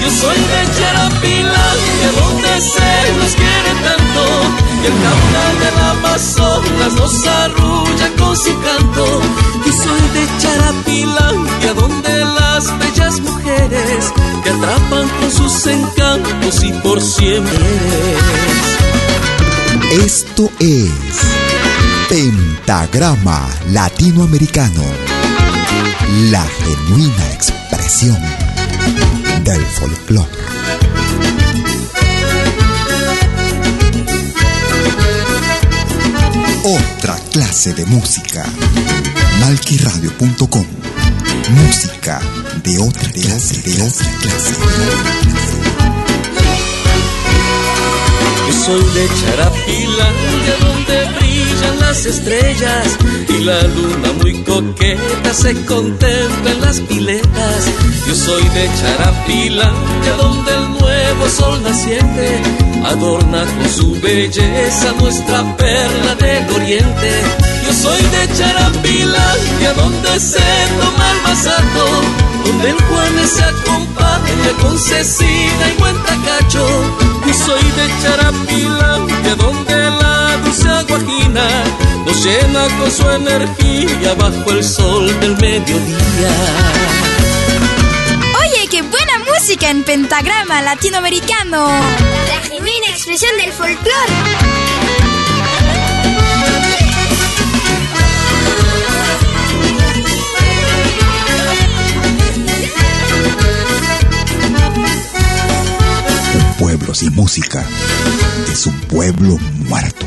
Yo 0.03 0.11
soy 0.11 0.36
de 0.36 0.61
Charapilandia, 0.76 2.09
donde 2.20 2.61
se 2.61 3.12
nos 3.18 3.32
quiere 3.34 3.72
tanto, 3.84 4.22
y 4.82 4.86
el 4.86 4.97
caudal 5.05 5.55
del 5.61 5.78
Amazonas 5.91 6.93
nos 6.95 7.26
arrulla 7.26 8.09
con 8.18 8.36
su 8.36 8.61
canto. 8.61 9.20
Yo 9.64 9.72
soy 9.72 10.03
de 10.14 10.24
Charapilandia, 10.43 11.74
donde 11.74 12.24
las 12.24 12.78
bellas 12.78 13.20
mujeres 13.20 14.12
te 14.43 14.51
atrapan 14.51 15.09
con 15.20 15.30
sus 15.30 15.66
encantos 15.66 16.64
y 16.64 16.72
por 16.82 17.01
siempre. 17.01 17.59
Esto 19.91 20.49
es 20.61 20.88
Pentagrama 22.09 23.49
Latinoamericano, 23.70 24.84
la 26.30 26.47
genuina 26.47 27.32
expresión 27.32 28.16
del 29.43 29.61
folclore. 29.66 30.30
Otra 36.62 37.16
clase 37.32 37.74
de 37.74 37.84
música. 37.86 38.47
Malquiradio.com. 39.41 40.66
Música 41.49 42.20
de 42.62 42.78
otra 42.78 43.11
clase, 43.11 43.61
de 43.62 43.82
otra 43.82 44.11
clase. 44.20 45.70
Yo 48.51 48.57
soy 48.65 48.85
de 48.95 49.09
Charapilandia 49.09 50.55
donde 50.61 51.19
brillan 51.21 51.79
las 51.79 52.05
estrellas 52.05 52.99
y 53.29 53.45
la 53.45 53.63
luna 53.63 54.13
muy 54.21 54.43
coqueta 54.43 55.33
se 55.33 55.55
contempla 55.67 56.51
en 56.51 56.61
las 56.61 56.81
piletas. 56.81 57.71
Yo 58.09 58.15
soy 58.15 58.43
de 58.49 58.69
Charapilandia 58.81 60.13
donde 60.19 60.53
el 60.53 60.69
nuevo 60.81 61.29
sol 61.29 61.63
naciente 61.63 62.43
adorna 62.87 63.45
con 63.45 63.71
su 63.71 64.01
belleza 64.01 64.95
nuestra 64.99 65.57
perla 65.57 66.15
del 66.17 66.51
oriente. 66.51 67.23
Yo 67.65 67.73
soy 67.73 68.03
de 68.03 68.35
Charapilandia 68.37 69.75
donde 69.77 70.19
se 70.19 70.43
toma 70.81 71.13
el 71.13 71.23
masato, 71.23 71.87
donde 72.51 72.71
el 72.71 72.83
Juanes 72.83 73.31
se 73.31 73.45
acompaña 73.45 74.53
con 74.61 74.79
Cecina 74.79 75.69
y 75.73 75.81
buen 75.81 75.97
tacacho. 76.03 76.67
Yo 77.27 77.35
soy 77.35 77.63
de 77.63 77.89
Charapilandia 78.03 79.35
donde 79.37 79.91
la 79.91 80.37
dulce 80.39 80.69
aguajina 80.69 81.47
nos 82.05 82.25
llena 82.25 82.67
con 82.79 82.91
su 82.91 83.09
energía 83.09 84.15
bajo 84.15 84.51
el 84.51 84.65
sol 84.65 85.07
del 85.21 85.37
mediodía. 85.37 86.33
Oye, 88.41 88.67
qué 88.69 88.83
buena 88.83 89.19
música 89.33 89.71
en 89.71 89.85
pentagrama 89.85 90.63
latinoamericano. 90.63 91.69
La 91.69 92.49
genuina 92.49 92.87
expresión 92.89 93.37
del 93.37 93.53
folclore. 93.53 94.80
Sin 107.01 107.15
música 107.15 107.65
es 108.53 108.67
un 108.67 108.79
pueblo 108.81 109.39
muerto. 109.67 110.05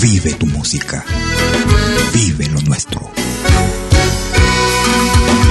Vive 0.00 0.32
tu 0.32 0.46
música. 0.46 1.04
Vive 2.14 2.46
lo 2.46 2.58
nuestro. 2.62 3.10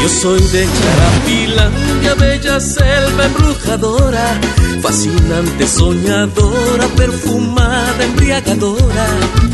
Yo 0.01 0.09
soy 0.09 0.41
de 0.41 0.65
Charapilandia, 0.65 2.15
bella 2.15 2.59
selva 2.59 3.25
embrujadora, 3.25 4.41
fascinante, 4.81 5.67
soñadora, 5.67 6.87
perfumada, 6.95 8.03
embriagadora. 8.03 9.07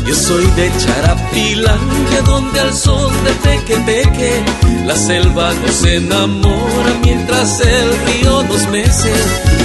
Yo 0.06 0.14
soy 0.14 0.46
de 0.56 0.72
Charapilandia, 0.78 2.22
donde 2.24 2.60
al 2.60 2.72
son 2.72 3.12
del 3.24 3.36
teque 3.36 4.42
la 4.86 4.96
selva 4.96 5.52
nos 5.52 5.84
enamora 5.84 7.00
mientras 7.02 7.60
el 7.60 8.06
río 8.06 8.42
nos 8.44 8.66
mece. 8.68 9.12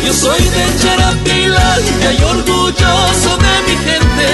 Yo 0.05 0.13
soy 0.13 0.41
de 0.41 0.65
Charapilandia 0.81 2.13
y 2.13 2.23
orgulloso 2.23 3.37
de 3.37 3.55
mi 3.67 3.75
gente, 3.77 4.27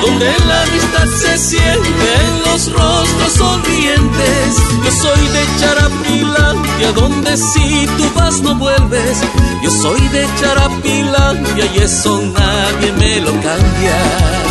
donde 0.00 0.32
la 0.46 0.62
amistad 0.62 1.08
se 1.20 1.38
siente 1.38 2.08
en 2.26 2.42
los 2.44 2.72
rostros 2.72 3.32
sonrientes. 3.36 4.56
Yo 4.84 4.90
soy 4.90 5.28
de 5.28 5.46
Charapilandia, 5.60 6.92
donde 6.92 7.36
si 7.36 7.86
tú 7.96 8.04
vas 8.14 8.40
no 8.40 8.54
vuelves. 8.54 9.18
Yo 9.62 9.70
soy 9.70 10.00
de 10.08 10.26
Charapilandia 10.40 11.66
y 11.74 11.78
eso 11.78 12.22
nadie 12.22 12.92
me 12.92 13.20
lo 13.20 13.32
cambia. 13.32 14.47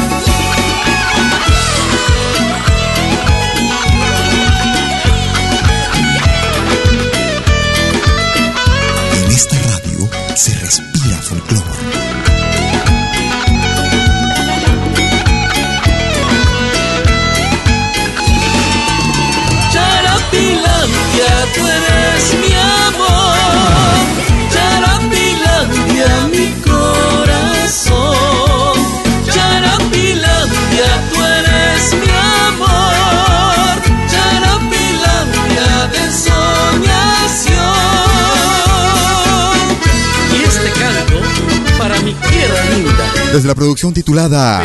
Desde 43.38 43.50
la 43.50 43.54
producción 43.54 43.94
titulada 43.94 44.64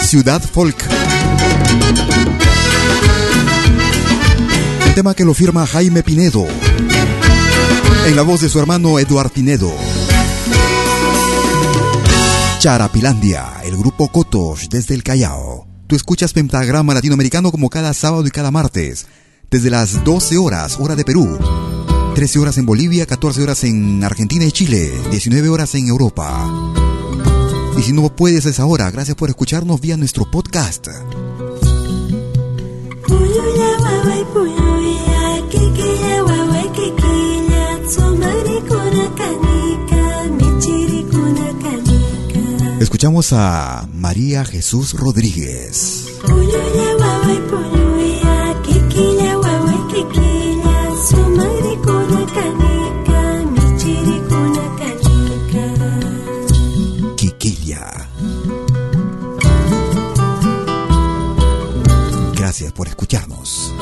Ciudad 0.00 0.42
Folk. 0.42 0.76
Un 4.84 4.94
tema 4.96 5.14
que 5.14 5.24
lo 5.24 5.32
firma 5.32 5.64
Jaime 5.64 6.02
Pinedo. 6.02 6.44
En 8.08 8.16
la 8.16 8.22
voz 8.22 8.40
de 8.40 8.48
su 8.48 8.58
hermano 8.58 8.98
Eduard 8.98 9.30
Pinedo. 9.30 9.72
Charapilandia, 12.58 13.60
el 13.62 13.76
grupo 13.76 14.08
Cotos 14.08 14.68
desde 14.68 14.96
el 14.96 15.04
Callao. 15.04 15.68
Tú 15.86 15.94
escuchas 15.94 16.32
Pentagrama 16.32 16.94
Latinoamericano 16.94 17.52
como 17.52 17.70
cada 17.70 17.94
sábado 17.94 18.26
y 18.26 18.32
cada 18.32 18.50
martes, 18.50 19.06
desde 19.52 19.70
las 19.70 20.02
12 20.02 20.36
horas, 20.38 20.78
hora 20.80 20.96
de 20.96 21.04
Perú, 21.04 21.38
13 22.14 22.38
horas 22.38 22.58
en 22.58 22.66
Bolivia, 22.66 23.06
14 23.06 23.42
horas 23.42 23.64
en 23.64 24.04
Argentina 24.04 24.44
y 24.44 24.52
Chile, 24.52 24.92
19 25.10 25.48
horas 25.48 25.74
en 25.74 25.88
Europa. 25.88 26.48
Y 27.76 27.82
si 27.82 27.92
no 27.92 28.14
puedes 28.14 28.46
a 28.46 28.50
esa 28.50 28.66
hora, 28.66 28.88
gracias 28.92 29.16
por 29.16 29.30
escucharnos 29.30 29.80
vía 29.80 29.96
nuestro 29.96 30.30
podcast. 30.30 30.86
Escuchamos 42.80 43.32
a 43.32 43.88
María 43.92 44.44
Jesús 44.44 44.92
Rodríguez. 44.92 46.06
Por 62.84 62.88
escucharnos. 62.88 63.72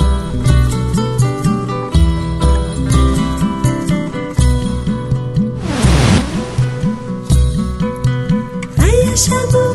y 8.79 9.72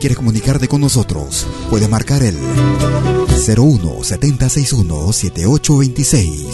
quieres 0.00 0.16
comunicarte 0.16 0.66
con 0.66 0.80
nosotros, 0.80 1.46
puedes 1.68 1.88
marcar 1.88 2.22
el 2.22 2.36
01 2.36 4.02
7061 4.02 5.12
7826. 5.12 6.46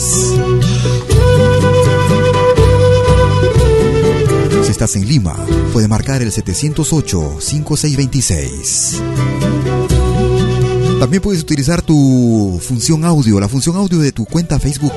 Si 4.64 4.70
estás 4.70 4.96
en 4.96 5.06
Lima, 5.06 5.36
puedes 5.72 5.88
marcar 5.88 6.22
el 6.22 6.32
708 6.32 7.36
5626. 7.40 9.00
También 10.98 11.22
puedes 11.22 11.42
utilizar 11.42 11.82
tu 11.82 12.60
función 12.60 13.04
audio, 13.04 13.38
la 13.38 13.48
función 13.48 13.76
audio 13.76 14.00
de 14.00 14.10
tu 14.10 14.24
cuenta 14.24 14.58
Facebook. 14.58 14.92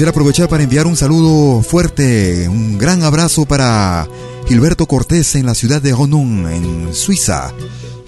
Quisiera 0.00 0.12
aprovechar 0.12 0.48
para 0.48 0.62
enviar 0.62 0.86
un 0.86 0.96
saludo 0.96 1.60
fuerte, 1.62 2.48
un 2.48 2.78
gran 2.78 3.02
abrazo 3.02 3.44
para 3.44 4.08
Gilberto 4.48 4.86
Cortés 4.86 5.34
en 5.34 5.44
la 5.44 5.54
ciudad 5.54 5.82
de 5.82 5.92
Honun, 5.92 6.48
en 6.50 6.94
Suiza. 6.94 7.52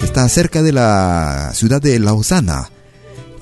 Está 0.03 0.27
cerca 0.31 0.63
de 0.63 0.73
la 0.73 1.51
ciudad 1.53 1.83
de 1.83 1.99
Lausana, 1.99 2.71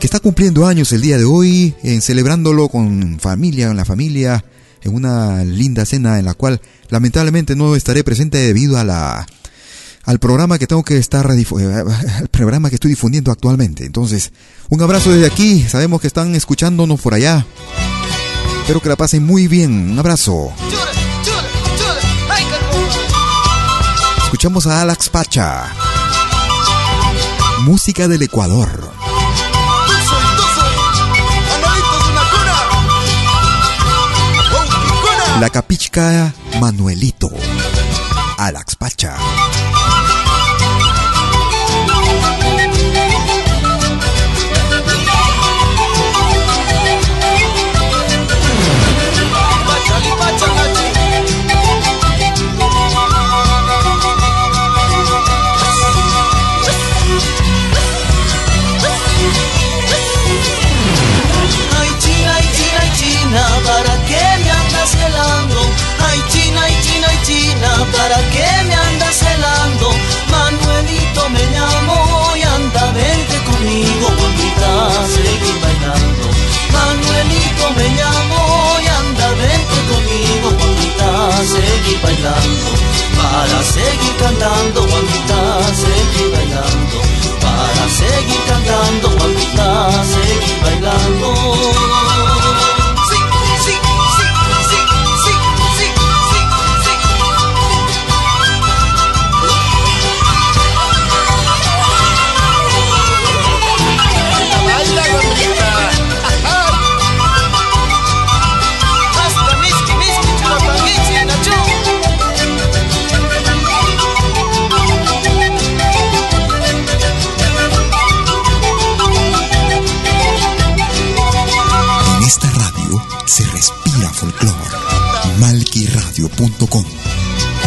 que 0.01 0.07
está 0.09 0.19
cumpliendo 0.19 0.67
años 0.67 0.91
el 0.91 1.01
día 1.01 1.17
de 1.17 1.27
hoy, 1.27 1.77
en 1.85 2.03
celebrándolo 2.03 2.69
con 2.69 3.21
familia, 3.21 3.69
en 3.69 3.77
la 3.77 3.85
familia, 3.85 4.45
en 4.83 4.97
una 4.97 5.45
linda 5.45 5.85
cena 5.85 6.19
en 6.19 6.25
la 6.25 6.35
cual 6.35 6.61
lamentablemente 6.89 7.55
no 7.55 7.77
estaré 7.77 8.03
presente 8.03 8.39
debido 8.39 8.79
a 8.79 8.83
la 8.83 9.29
al 10.03 10.19
programa 10.19 10.59
que 10.59 10.67
tengo 10.67 10.83
que 10.83 10.97
estar 10.97 11.31
eh, 11.31 11.85
al 12.19 12.29
programa 12.29 12.69
que 12.69 12.75
estoy 12.75 12.91
difundiendo 12.91 13.31
actualmente. 13.31 13.85
Entonces, 13.85 14.33
un 14.71 14.83
abrazo 14.83 15.13
desde 15.13 15.27
aquí. 15.27 15.63
Sabemos 15.69 16.01
que 16.01 16.09
están 16.09 16.35
escuchándonos 16.35 17.01
por 17.01 17.15
allá. 17.15 17.47
Espero 18.71 18.83
que 18.85 18.89
la 18.89 18.95
pasen 18.95 19.27
muy 19.27 19.49
bien. 19.49 19.91
Un 19.91 19.99
abrazo. 19.99 20.53
Escuchamos 24.23 24.65
a 24.69 24.83
Alex 24.83 25.09
Pacha. 25.09 25.65
Música 27.63 28.07
del 28.07 28.23
Ecuador. 28.23 28.93
La 35.41 35.51
capichca 35.51 36.33
Manuelito. 36.61 37.29
Alex 38.39 38.77
Pacha. 38.77 39.17
Cantando, 84.21 84.90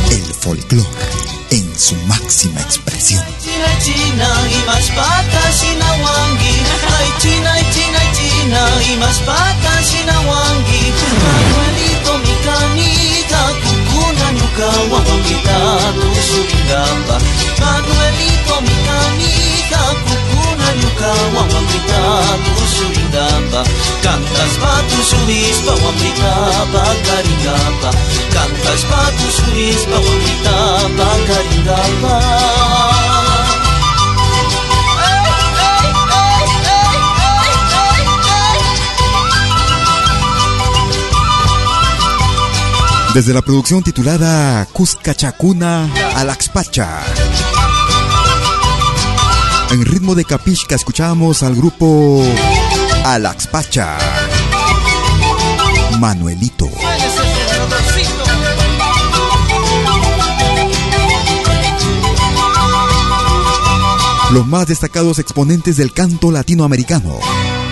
El 0.09 0.33
folclore 0.33 0.89
en 1.51 1.79
su 1.79 1.95
máxima 2.07 2.59
expresión. 2.59 3.23
Guaguita, 22.03 22.37
tu 22.43 22.65
suringamba. 22.67 23.61
Cantas 24.03 24.53
pa 24.61 24.73
tu 24.89 24.99
subis 25.03 25.57
pa 25.65 25.73
guaguita, 25.81 26.33
pa 26.73 26.83
caringamba. 27.05 27.89
Cantas 28.33 28.81
pa 28.89 29.01
tu 29.17 29.27
subis 29.31 29.81
pa 29.89 29.97
guaguita, 29.97 30.57
pa 30.97 31.09
caringamba. 31.27 32.15
Desde 43.13 43.31
la 43.31 43.43
producción 43.43 43.83
titulada 43.83 44.65
Cuscachacuna 44.73 45.87
Alaxpacha. 46.15 47.62
En 49.73 49.83
ritmo 49.83 50.13
de 50.13 50.23
capisca 50.23 50.75
escuchamos 50.75 51.41
al 51.41 51.55
grupo 51.55 52.23
Alaxpacha. 53.05 53.97
Manuelito. 55.99 56.69
Los 64.31 64.45
más 64.45 64.67
destacados 64.67 65.17
exponentes 65.17 65.77
del 65.77 65.91
canto 65.91 66.31
latinoamericano 66.31 67.17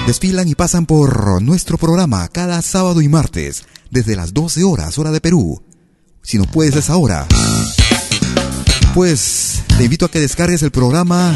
desfilan 0.08 0.48
y 0.48 0.56
pasan 0.56 0.88
por 0.88 1.40
nuestro 1.44 1.78
programa 1.78 2.28
cada 2.30 2.64
sábado 2.64 3.04
y 3.04 3.10
martes 3.10 3.66
desde 3.92 4.16
las 4.16 4.34
12 4.34 4.64
horas 4.64 4.98
hora 4.98 5.12
de 5.12 5.22
Perú. 5.22 5.62
Si 6.24 6.40
no 6.40 6.46
puedes 6.46 6.76
esa 6.76 6.98
hora, 6.98 7.28
pues 8.96 9.62
te 9.78 9.84
invito 9.84 10.06
a 10.06 10.10
que 10.10 10.20
descargues 10.20 10.64
el 10.64 10.72
programa 10.72 11.32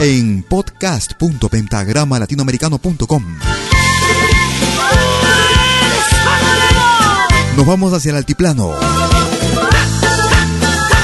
en 0.00 0.42
podcast.pentagramalatinoamericano.com. 0.42 3.24
Nos 7.56 7.66
vamos 7.66 7.92
hacia 7.92 8.10
el 8.10 8.16
altiplano. 8.16 8.72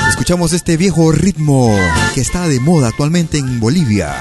Escuchamos 0.09 0.53
este 0.53 0.77
viejo 0.77 1.13
ritmo 1.13 1.73
que 2.15 2.21
está 2.21 2.49
de 2.49 2.59
moda 2.61 2.89
actualmente 2.89 3.39
en 3.39 3.61
Bolivia. 3.61 4.17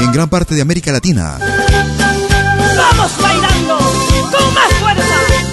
En 0.00 0.12
gran 0.12 0.28
parte 0.28 0.54
de 0.54 0.60
América 0.62 0.92
Latina. 0.92 1.38
¡Vamos 2.76 3.10
bailando! 3.20 3.78
¡Con 4.30 4.54
más 4.54 4.72
fuerza! 4.80 5.04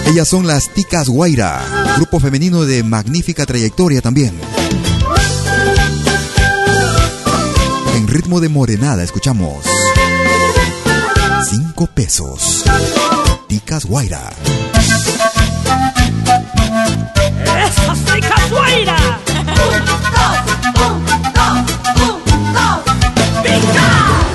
Ellas 0.08 0.28
son 0.28 0.46
las 0.48 0.74
Ticas 0.74 1.08
Guaira, 1.10 1.62
grupo 1.98 2.20
femenino 2.20 2.64
de 2.64 2.84
magnífica 2.84 3.46
trayectoria 3.46 4.02
también. 4.02 4.34
En 8.08 8.14
ritmo 8.14 8.40
de 8.40 8.48
morenada 8.48 9.04
escuchamos 9.04 9.66
Cinco 11.50 11.88
pesos. 11.88 12.64
Ticas 13.50 13.86
Guaira. 13.86 14.30
¡Esas 17.66 18.00
ticas 18.06 18.50
guaira! 18.50 19.20
¡Un, 19.28 19.86
dos, 19.86 20.38
un, 20.88 21.06
dos, 21.34 21.58
un, 22.34 22.54
dos! 22.54 22.80
¡Pica! 23.44 24.27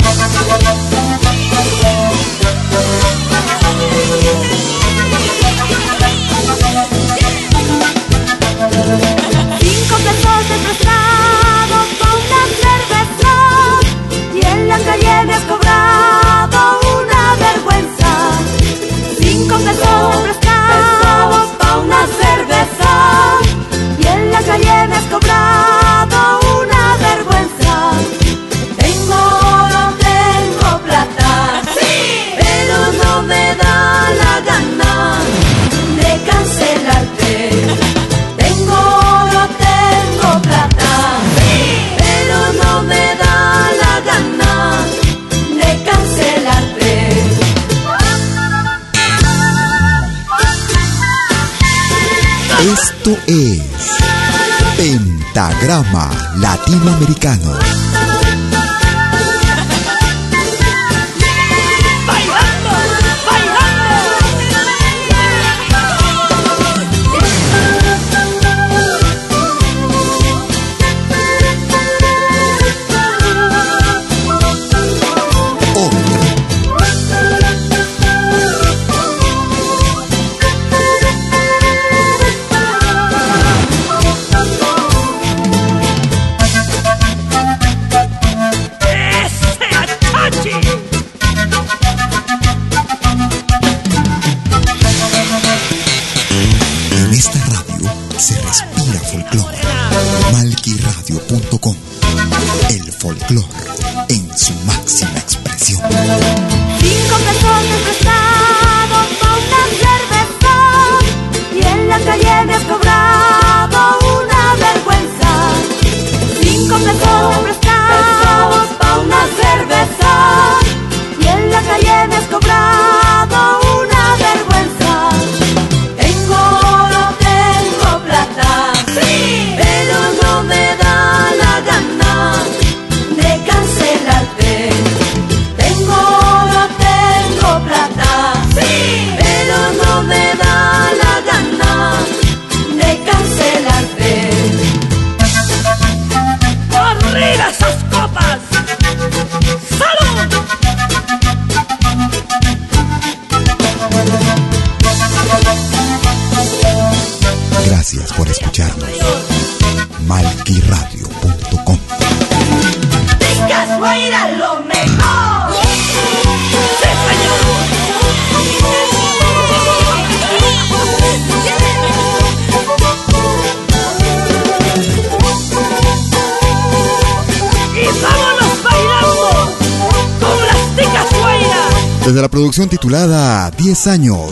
titulada 182.68 183.50
10 183.50 183.86
años. 183.86 184.30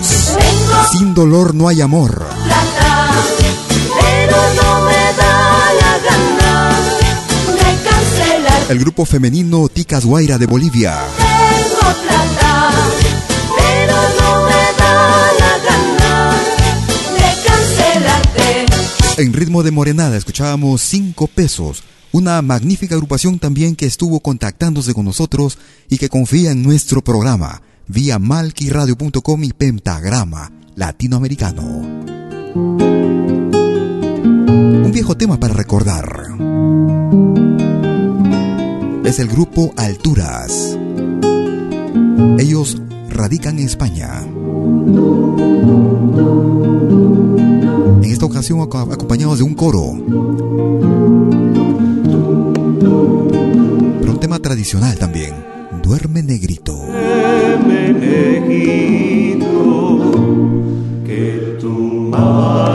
Sin 0.93 1.15
dolor 1.15 1.55
no 1.55 1.69
hay 1.69 1.81
amor. 1.81 2.27
El 8.69 8.79
grupo 8.79 9.05
femenino 9.05 9.69
Ticas 9.69 10.05
Guaira 10.05 10.39
de 10.39 10.47
Bolivia. 10.47 10.99
En 19.17 19.33
ritmo 19.33 19.63
de 19.63 19.71
morenada 19.71 20.17
escuchábamos 20.17 20.83
5 20.83 21.27
pesos, 21.27 21.83
una 22.13 22.41
magnífica 22.43 22.95
agrupación 22.95 23.39
también 23.39 23.77
que 23.77 23.87
estuvo 23.87 24.21
contactándose 24.21 24.95
con 24.95 25.05
nosotros 25.05 25.59
y 25.89 25.99
que 25.99 26.09
confía 26.09 26.53
en 26.53 26.63
nuestro 26.63 27.03
programa 27.03 27.61
vía 27.91 28.19
malquiradio.com 28.19 29.45
y 29.45 29.53
pentagrama 29.53 30.51
latinoamericano. 30.77 31.63
Un 34.85 34.91
viejo 34.93 35.17
tema 35.17 35.41
para 35.41 35.55
recordar. 35.55 36.29
Es 39.05 39.19
el 39.19 39.29
grupo 39.29 39.73
Alturas. 39.77 40.79
Ellos 42.39 42.81
radican 43.09 43.59
en 43.59 43.67
España. 43.67 44.23
En 48.03 48.05
esta 48.05 48.27
ocasión 48.27 48.61
acompañados 48.61 49.39
de 49.39 49.45
un 49.45 49.55
coro. 49.55 49.95
Pero 54.01 54.13
un 54.13 54.21
tema 54.21 54.39
tradicional 54.39 54.97
también 54.97 55.60
duerme 55.91 56.23
negrito. 56.23 56.73
Duerme 56.73 57.93
negrito, 57.93 59.51
que 61.05 61.57
tu 61.61 61.69
madre... 62.13 62.70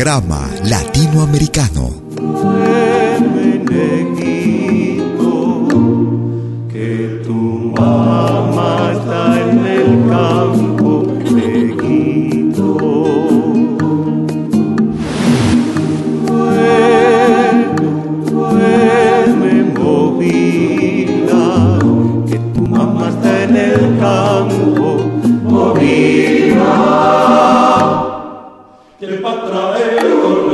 programa 0.00 0.48
latinoamericano. 0.64 1.99
Israel. 29.52 30.49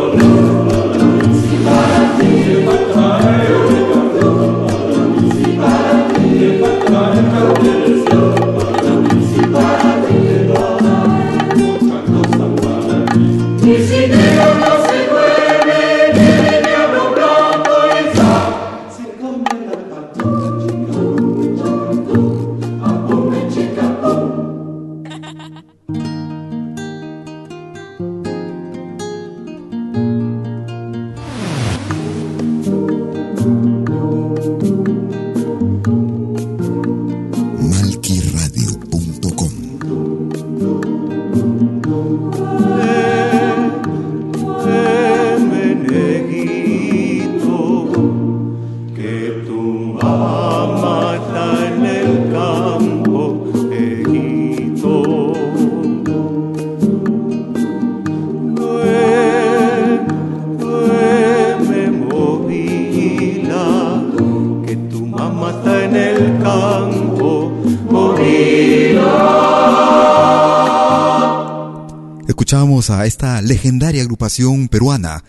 legendaria 73.47 74.03
agrupación 74.03 74.68
peruana, 74.68 75.24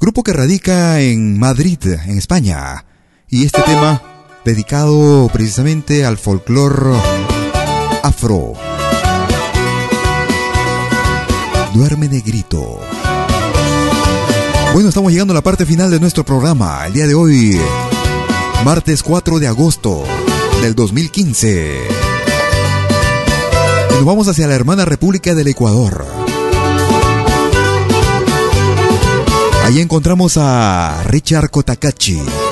grupo 0.00 0.22
que 0.22 0.32
radica 0.32 1.00
en 1.00 1.38
Madrid, 1.38 1.78
en 1.84 2.18
España. 2.18 2.84
Y 3.28 3.44
este 3.44 3.62
tema 3.62 4.02
dedicado 4.44 5.28
precisamente 5.32 6.04
al 6.04 6.18
folclore 6.18 6.96
afro. 8.02 8.54
Duerme 11.74 12.08
negrito. 12.08 12.80
Bueno, 14.72 14.88
estamos 14.88 15.12
llegando 15.12 15.32
a 15.32 15.36
la 15.36 15.42
parte 15.42 15.66
final 15.66 15.90
de 15.90 16.00
nuestro 16.00 16.24
programa. 16.24 16.86
El 16.86 16.92
día 16.92 17.06
de 17.06 17.14
hoy, 17.14 17.58
martes 18.64 19.02
4 19.02 19.38
de 19.38 19.48
agosto 19.48 20.04
del 20.62 20.74
2015. 20.74 21.78
Y 23.90 23.94
nos 23.94 24.04
vamos 24.04 24.28
hacia 24.28 24.46
la 24.46 24.54
hermana 24.54 24.84
República 24.84 25.34
del 25.34 25.48
Ecuador. 25.48 26.19
Ahí 29.70 29.78
encontramos 29.78 30.36
a 30.36 31.04
Richard 31.04 31.48
Kotakachi. 31.48 32.49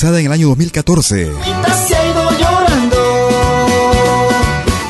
Realizada 0.00 0.20
en 0.20 0.26
el 0.26 0.32
año 0.32 0.48
2014. 0.48 1.30
Se 1.86 1.96
ha 1.96 2.10
ido 2.10 2.30
llorando. 2.38 2.96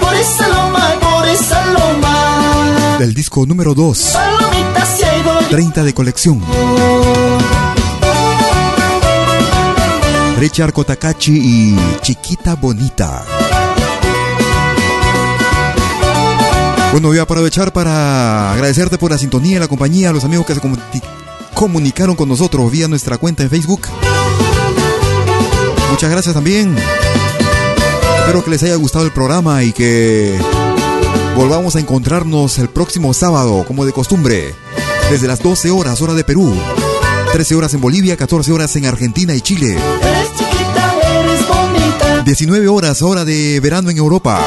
Por 0.01 0.15
esa 0.15 0.49
loma, 0.49 0.95
por 1.01 1.29
esa 1.29 1.67
loma 1.67 2.97
del 2.99 3.15
disco 3.15 3.45
número 3.47 3.75
2, 3.75 4.17
30 5.51 5.85
de 5.85 5.95
colección. 5.95 6.43
Richard 10.39 10.73
Kotakachi 10.73 11.33
y 11.33 11.77
Chiquita 12.03 12.55
Bonita. 12.55 13.25
Bueno, 16.93 17.09
voy 17.09 17.19
a 17.19 17.23
aprovechar 17.23 17.73
para 17.73 18.53
agradecerte 18.53 18.99
por 18.99 19.11
la 19.11 19.19
sintonía 19.19 19.61
la 19.61 19.69
compañía, 19.69 20.11
a 20.11 20.13
los 20.13 20.25
amigos 20.25 20.47
que 20.47 20.55
se 20.55 20.61
comunicaron 21.55 22.17
con 22.17 22.29
nosotros 22.29 22.71
vía 22.71 22.89
nuestra 22.89 23.19
cuenta 23.19 23.43
en 23.43 23.51
Facebook. 23.51 23.89
Muchas 25.91 26.11
gracias 26.11 26.35
también. 26.35 26.77
Espero 28.21 28.45
que 28.45 28.51
les 28.51 28.63
haya 28.63 28.77
gustado 28.77 29.05
el 29.05 29.13
programa 29.13 29.63
y 29.65 29.73
que 29.73 30.39
Volvamos 31.37 31.75
a 31.77 31.81
encontrarnos 31.81 32.59
el 32.59 32.69
próximo 32.69 33.15
sábado, 33.15 33.65
como 33.67 33.87
de 33.87 33.93
costumbre, 33.93 34.55
desde 35.11 35.27
las 35.27 35.43
12 35.43 35.71
horas, 35.71 36.03
hora 36.03 36.13
de 36.13 36.23
Perú, 36.23 36.53
13 37.33 37.55
horas 37.55 37.73
en 37.73 37.81
Bolivia, 37.81 38.17
14 38.17 38.53
horas 38.53 38.77
en 38.77 38.85
Argentina 38.85 39.35
y 39.35 39.41
Chile. 39.41 39.79
19 42.25 42.69
horas, 42.69 43.01
hora 43.01 43.25
de 43.25 43.59
verano 43.61 43.91
en 43.91 43.97
Europa. 43.97 44.39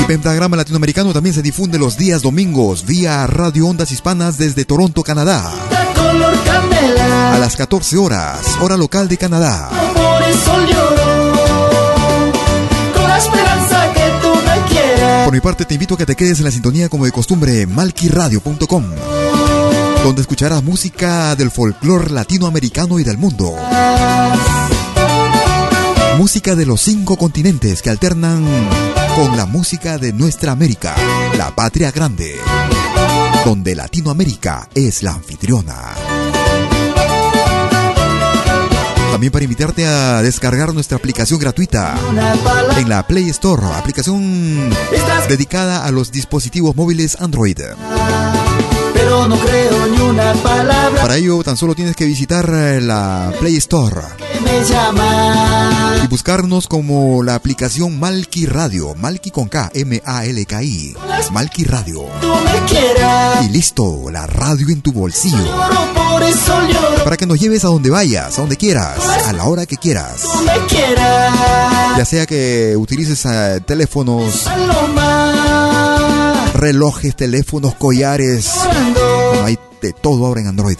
Y 0.00 0.04
Pentagrama 0.04 0.56
Latinoamericano 0.56 1.12
también 1.12 1.34
se 1.34 1.42
difunde 1.42 1.78
los 1.78 1.96
días 1.96 2.22
domingos 2.22 2.84
vía 2.84 3.26
Radio 3.28 3.68
Ondas 3.68 3.92
Hispanas 3.92 4.36
desde 4.36 4.64
Toronto, 4.64 5.02
Canadá. 5.04 5.52
A 7.32 7.38
las 7.38 7.56
14 7.56 7.96
horas, 7.96 8.40
hora 8.60 8.76
local 8.76 9.08
de 9.08 9.16
Canadá. 9.16 9.70
Por 15.24 15.32
mi 15.32 15.40
parte, 15.40 15.64
te 15.64 15.74
invito 15.74 15.94
a 15.94 15.98
que 15.98 16.06
te 16.06 16.16
quedes 16.16 16.38
en 16.38 16.44
la 16.44 16.50
sintonía 16.50 16.88
como 16.88 17.06
de 17.06 17.12
costumbre, 17.12 17.66
malquiradio.com, 17.66 18.84
donde 20.04 20.20
escucharás 20.20 20.62
música 20.62 21.34
del 21.34 21.50
folclore 21.50 22.10
latinoamericano 22.10 22.98
y 22.98 23.04
del 23.04 23.16
mundo. 23.16 23.54
Música 26.18 26.54
de 26.54 26.66
los 26.66 26.82
cinco 26.82 27.16
continentes 27.16 27.82
que 27.82 27.90
alternan 27.90 28.44
con 29.16 29.36
la 29.36 29.46
música 29.46 29.98
de 29.98 30.12
nuestra 30.12 30.52
América, 30.52 30.94
la 31.38 31.54
patria 31.54 31.90
grande, 31.90 32.34
donde 33.44 33.74
Latinoamérica 33.74 34.68
es 34.74 35.02
la 35.02 35.12
anfitriona. 35.12 36.13
También 39.14 39.32
para 39.32 39.44
invitarte 39.44 39.86
a 39.86 40.22
descargar 40.22 40.74
nuestra 40.74 40.96
aplicación 40.96 41.38
gratuita 41.38 41.94
en 42.76 42.88
la 42.88 43.06
Play 43.06 43.28
Store, 43.28 43.64
aplicación 43.76 44.70
dedicada 45.28 45.86
a 45.86 45.92
los 45.92 46.10
dispositivos 46.10 46.74
móviles 46.74 47.16
Android. 47.20 47.60
Pero 49.14 49.28
no 49.28 49.38
creo 49.38 49.86
ni 49.86 50.00
una 50.00 50.32
palabra. 50.34 51.00
Para 51.00 51.16
ello 51.16 51.40
tan 51.44 51.56
solo 51.56 51.76
tienes 51.76 51.94
que 51.94 52.04
visitar 52.04 52.50
eh, 52.52 52.80
la 52.80 53.32
Play 53.38 53.56
Store 53.58 54.00
y 56.02 56.06
buscarnos 56.08 56.66
como 56.66 57.22
la 57.22 57.36
aplicación 57.36 58.00
Malki 58.00 58.46
Radio, 58.46 58.96
Malki 58.96 59.30
con 59.30 59.48
K, 59.48 59.70
M 59.72 60.02
A 60.04 60.24
L 60.24 60.44
K 60.46 60.62
I, 60.64 60.96
Malki 61.30 61.62
Radio. 61.62 62.06
Y 63.44 63.48
listo, 63.50 64.10
la 64.10 64.26
radio 64.26 64.68
en 64.70 64.82
tu 64.82 64.92
bolsillo. 64.92 65.38
Para 67.04 67.16
que 67.16 67.26
nos 67.26 67.38
lleves 67.38 67.64
a 67.64 67.68
donde 67.68 67.90
vayas, 67.90 68.36
a 68.36 68.40
donde 68.40 68.56
quieras, 68.56 68.98
a 69.26 69.32
la 69.32 69.44
hora 69.44 69.64
que 69.64 69.76
quieras. 69.76 70.22
Ya 71.96 72.04
sea 72.04 72.26
que 72.26 72.74
utilices 72.76 73.24
eh, 73.26 73.60
teléfonos, 73.64 74.48
relojes, 76.54 77.14
teléfonos, 77.16 77.74
collares. 77.74 78.52
hay 79.44 79.58
de 79.82 79.92
todo 79.92 80.26
ahora 80.26 80.40
en 80.40 80.46
Android. 80.46 80.78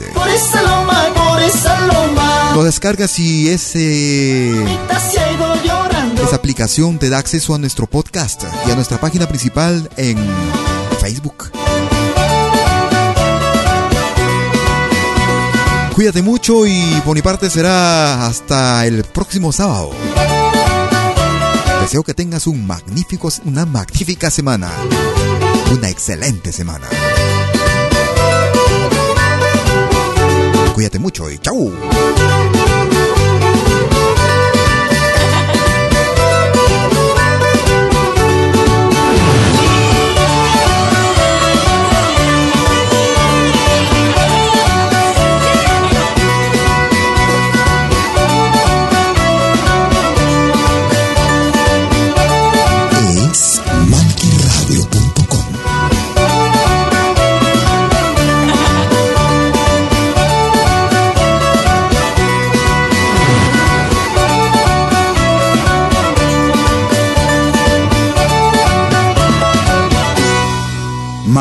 Lo 2.55 2.65
descargas 2.65 3.19
y 3.19 3.51
ese 3.51 4.53
esa 6.25 6.37
aplicación 6.37 6.99
te 6.99 7.11
da 7.11 7.19
acceso 7.19 7.55
a 7.55 7.59
nuestro 7.59 7.87
podcast 7.87 8.45
y 8.67 8.71
a 8.71 8.75
nuestra 8.75 8.99
página 8.99 9.29
principal 9.29 9.91
en 9.99 10.17
Facebook. 11.01 11.51
Cuídate 15.95 16.23
mucho 16.23 16.67
y 16.67 17.03
por 17.05 17.15
mi 17.15 17.23
parte 17.23 17.51
será 17.51 18.27
hasta 18.27 18.87
el 18.87 19.05
próximo 19.05 19.53
sábado. 19.53 19.91
Deseo 21.83 22.03
que 22.03 22.15
tengas 22.15 22.47
un 22.47 22.67
magnífico, 22.67 23.29
una 23.45 23.67
magnífica 23.67 24.31
semana. 24.31 24.71
Una 25.73 25.89
excelente 25.89 26.53
semana. 26.53 26.89
Cuídate 30.75 30.99
mucho 30.99 31.31
y 31.31 31.39
chau. 31.39 31.73